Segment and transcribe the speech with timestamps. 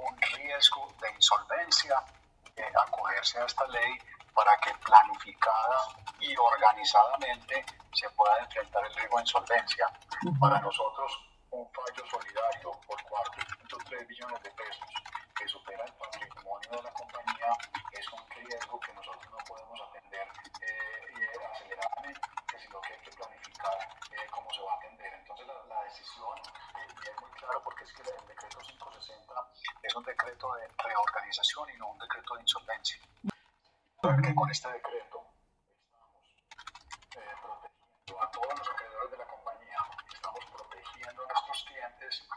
[0.00, 2.02] un riesgo de insolvencia
[2.56, 3.98] eh, acogerse a esta ley
[4.34, 5.78] para que planificada
[6.18, 9.86] y organizadamente se pueda enfrentar el riesgo de insolvencia.
[10.38, 11.12] Para nosotros,
[11.50, 14.88] un fallo solidario por 4.3 billones de pesos
[15.36, 17.52] que supera el patrimonio de la compañía
[17.92, 20.28] es un riesgo que nosotros no podemos atender
[20.60, 22.20] eh, aceleradamente,
[22.58, 23.78] sino que hay que planificar
[24.12, 25.12] eh, cómo se va a atender.
[25.14, 28.08] Entonces la, la decisión, eh, es muy claro porque es que el
[29.10, 29.34] 560
[29.82, 32.98] es un decreto de reorganización y no un decreto de insolvencia.
[34.22, 35.26] Que con este decreto
[37.10, 39.78] estamos protegiendo a todos los acreedores de la compañía,
[40.12, 42.28] estamos protegiendo a nuestros clientes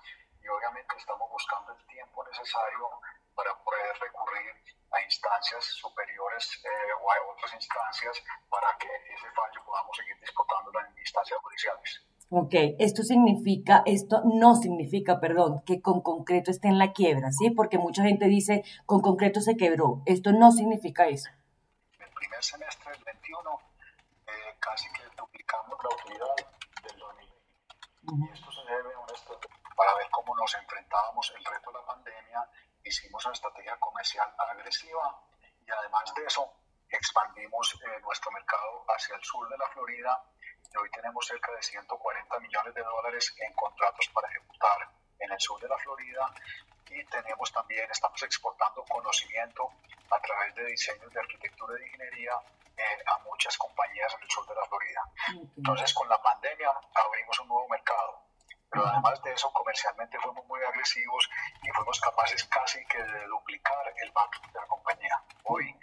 [0.42, 2.90] y obviamente estamos buscando el tiempo necesario
[3.36, 4.54] para poder recurrir
[4.92, 10.80] a instancias superiores eh, o a otras instancias para que ese fallo podamos seguir disputándolo
[10.82, 12.04] en instancias judiciales.
[12.36, 17.52] Ok, esto significa, esto no significa, perdón, que con concreto esté en la quiebra, ¿sí?
[17.52, 20.02] Porque mucha gente dice, con concreto se quebró.
[20.08, 21.30] Esto no significa eso.
[22.00, 23.60] El primer semestre del 21
[24.26, 26.34] eh, casi que duplicamos la utilidad
[26.82, 28.26] del 2020.
[28.26, 31.78] Y esto se debe a una estrategia para ver cómo nos enfrentábamos el reto de
[31.78, 32.50] la pandemia
[32.84, 35.22] hicimos una estrategia comercial agresiva
[35.66, 36.52] y además de eso
[36.90, 40.24] expandimos eh, nuestro mercado hacia el sur de la Florida
[40.74, 45.40] y hoy tenemos cerca de 140 millones de dólares en contratos para ejecutar en el
[45.40, 46.34] sur de la Florida
[46.90, 49.70] y tenemos también, estamos exportando conocimiento
[50.12, 52.34] a través de diseños de arquitectura y ingeniería
[52.78, 55.02] eh, a muchas compañías en el sur de la Florida.
[55.58, 58.24] Entonces, con la pandemia abrimos un nuevo mercado
[58.74, 61.30] pero además de eso, comercialmente fuimos muy agresivos
[61.62, 65.24] y fuimos capaces casi que de duplicar el backlog de la compañía.
[65.44, 65.80] Hoy,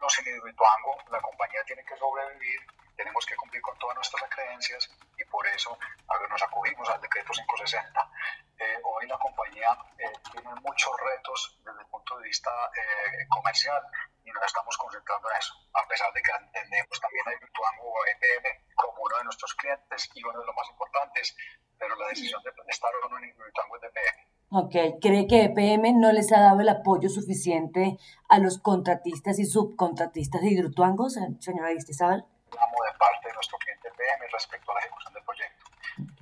[0.00, 2.60] no sin Hidroituango, la compañía tiene que sobrevivir,
[3.00, 5.78] tenemos que cumplir con todas nuestras creencias y por eso
[6.28, 8.10] nos acogimos al decreto 560.
[8.58, 13.82] Eh, hoy la compañía eh, tiene muchos retos desde el punto de vista eh, comercial
[14.22, 18.02] y nos estamos concentrando en eso, a pesar de que entendemos también a Hidroituango o
[18.04, 21.34] a EPM como uno de nuestros clientes y uno de los más importantes,
[21.78, 24.30] pero la decisión de estar o no en Hidroituango es de EPM.
[24.52, 27.96] Ok, ¿cree que EPM no les ha dado el apoyo suficiente
[28.28, 32.26] a los contratistas y subcontratistas de Hidroituango, señora Aristizábal?
[32.50, 35.66] Hablamos de parte de nuestro cliente EPM respecto a la ejecución del proyecto.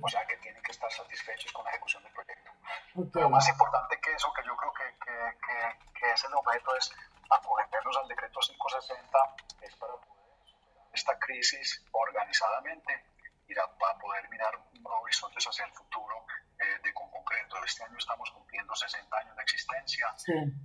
[0.01, 2.51] O sea que tienen que estar satisfechos con la ejecución del proyecto.
[3.19, 6.75] Lo más importante que eso, que yo creo que, que, que, que es el objeto,
[6.75, 6.91] es
[7.29, 10.09] acogernos al decreto 560, es para poder
[10.45, 13.05] superar esta crisis organizadamente
[13.47, 14.53] y para poder mirar
[15.01, 16.25] horizontes hacia el futuro
[16.59, 17.57] eh, de con concreto.
[17.65, 20.07] Este año estamos cumpliendo 60 años de existencia.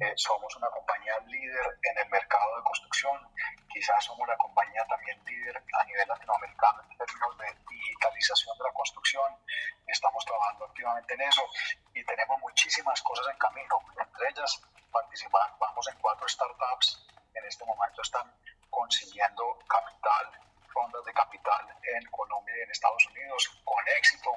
[0.00, 3.16] Eh, somos una compañía líder en el mercado de construcción.
[3.72, 8.72] Quizás somos la compañía también líder a nivel latinoamericano en términos de digitalización de la
[8.72, 9.36] construcción.
[9.86, 11.42] Estamos trabajando activamente en eso
[11.94, 13.78] y tenemos muchísimas cosas en camino.
[13.98, 14.60] Entre ellas,
[14.90, 17.06] participamos en cuatro startups.
[17.34, 18.30] En este momento están
[18.70, 24.30] consiguiendo capital rondas de capital en Colombia y en Estados Unidos con éxito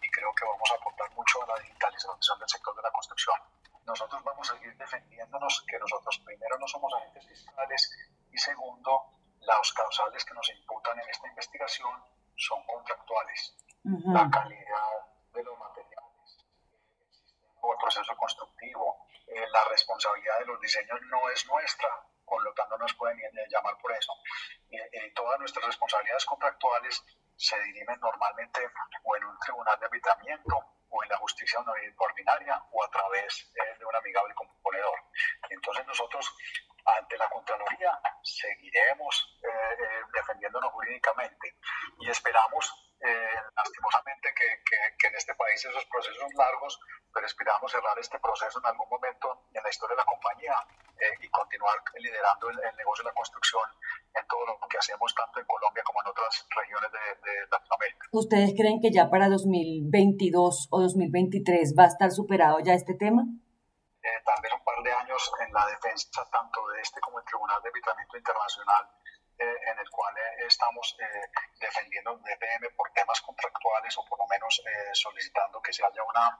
[0.00, 3.36] y creo que vamos a aportar mucho a la digitalización del sector de la construcción.
[3.84, 7.90] Nosotros vamos a seguir defendiéndonos que nosotros primero no somos agentes fiscales
[8.30, 12.02] y segundo, los causales que nos imputan en esta investigación
[12.36, 13.54] son contractuales.
[13.84, 16.38] La calidad de los materiales,
[17.00, 21.88] el sistema o el proceso constructivo, eh, la responsabilidad de los diseños no es nuestra,
[22.24, 23.18] por lo tanto nos pueden
[23.50, 24.12] llamar por eso.
[24.70, 24.78] Y,
[25.14, 27.04] todas nuestras responsabilidades contractuales
[27.36, 28.60] se dirimen normalmente
[29.04, 30.56] o en un tribunal de arbitramiento
[30.88, 31.60] o en la justicia
[31.98, 34.98] ordinaria o a través eh, de un amigable componedor.
[35.50, 36.34] Entonces nosotros
[36.84, 41.56] ante la Contraloría seguiremos eh, eh, defendiéndonos jurídicamente
[42.00, 42.81] y esperamos
[43.56, 44.62] lastimosamente que,
[44.98, 46.78] que, en este país esos procesos son largos,
[47.12, 50.54] pero esperamos cerrar este proceso en algún momento en la historia de la compañía
[51.20, 53.62] y continuar liderando el, negocio de la construcción
[54.14, 58.06] en todo lo que hacemos tanto en Colombia como en otras regiones de, Latinoamérica.
[58.12, 63.22] ¿Ustedes creen que ya para 2022 o 2023 va a estar superado ya este tema?
[64.02, 67.24] Eh, tal vez un par de años en la defensa tanto de este como el
[67.24, 69.01] Tribunal de Arbitramiento Internacional eh,
[69.42, 70.96] en el cual eh, estamos
[71.60, 74.62] defendiendo el DPM por temas contractuales o por lo menos
[74.92, 76.38] solicitando que se haya una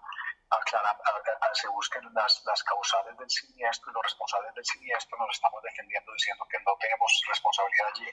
[1.55, 6.13] se busquen las, las, causales del siniestro y los responsables del siniestro nos estamos defendiendo
[6.13, 8.09] diciendo que no tenemos responsabilidad allí.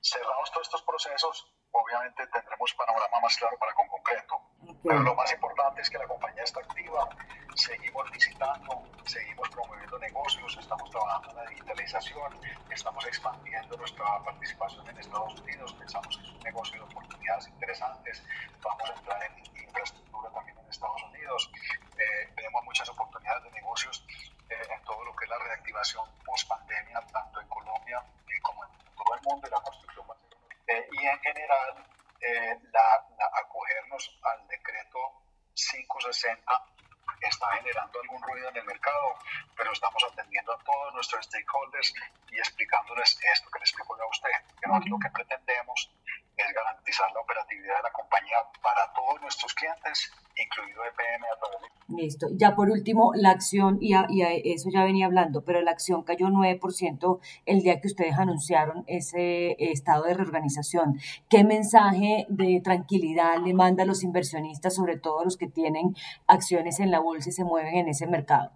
[0.00, 4.40] Cerramos todos estos procesos, obviamente tendremos panorama más claro para con concreto,
[4.84, 7.08] pero lo más importante es que la compañía está activa,
[7.56, 9.71] seguimos visitando, seguimos promoviendo
[10.12, 12.38] negocios, estamos trabajando en la digitalización,
[12.70, 18.22] estamos expandiendo nuestra participación en Estados Unidos, pensamos que es un negocio de oportunidades interesantes,
[18.62, 21.50] vamos a entrar en infraestructura también en Estados Unidos,
[21.96, 24.04] eh, tenemos muchas oportunidades de negocios
[24.50, 28.64] eh, en todo lo que es la reactivación post pandemia, tanto en Colombia eh, como
[28.64, 30.06] en todo el mundo, y la construcción
[30.68, 31.86] eh, y en general,
[32.20, 34.98] eh, la, la, acogernos al decreto
[35.54, 36.81] 560
[37.28, 39.16] está generando algún ruido en el mercado,
[39.56, 41.94] pero estamos atendiendo a todos nuestros stakeholders
[42.30, 44.30] y explicándoles esto que les explico yo a usted,
[44.60, 45.90] que no es lo que pretendemos,
[46.36, 51.60] es garantizar la operatividad de la compañía para todos nuestros clientes, incluido EPM a través
[51.60, 52.02] de...
[52.02, 52.26] Listo.
[52.32, 56.26] Ya por último, la acción, y, y eso ya venía hablando, pero la acción cayó
[56.26, 60.98] 9% el día que ustedes anunciaron ese estado de reorganización.
[61.28, 65.94] ¿Qué mensaje de tranquilidad le manda a los inversionistas, sobre todo los que tienen
[66.26, 68.52] acciones en la bolsa y se mueven en ese mercado?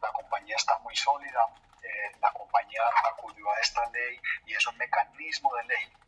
[0.00, 1.40] La compañía está muy sólida,
[1.82, 2.80] eh, la compañía
[3.12, 6.00] acudió a esta ley y es un mecanismo de ley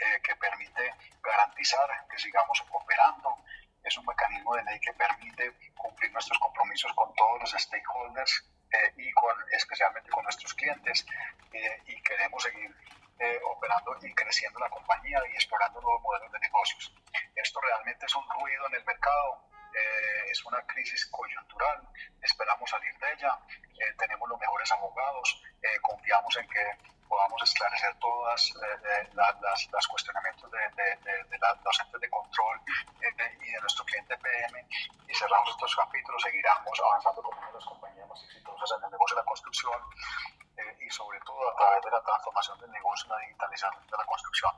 [0.00, 3.36] eh, que permite garantizar que sigamos operando.
[3.84, 8.94] Es un mecanismo de ley que permite cumplir nuestros compromisos con todos los stakeholders eh,
[8.96, 11.04] y con, especialmente con nuestros clientes.
[11.52, 12.74] Eh, y queremos seguir
[13.44, 16.94] operando y creciendo la compañía y explorando nuevos modelos de negocios.
[17.36, 19.44] Esto realmente es un ruido en el mercado,
[20.30, 21.86] es una crisis coyuntural,
[22.22, 23.38] esperamos salir de ella,
[23.98, 25.42] tenemos los mejores abogados,
[25.82, 26.78] confiamos en que
[27.10, 32.60] podamos esclarecer todas eh, las, las, cuestionamientos de, de, los entes de control
[33.02, 34.64] eh, y de nuestro cliente PM
[35.08, 38.90] y cerramos estos capítulos, seguiremos avanzando como una de las compañías más exitosas en el
[38.92, 39.80] negocio de la construcción
[40.56, 44.04] eh, y sobre todo a través de la transformación del negocio la digitalización de la
[44.06, 44.52] construcción.